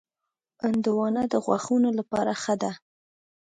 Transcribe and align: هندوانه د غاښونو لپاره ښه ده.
هندوانه 0.63 1.23
د 1.33 1.35
غاښونو 1.45 1.89
لپاره 1.99 2.31
ښه 2.41 2.55
ده. 2.61 2.71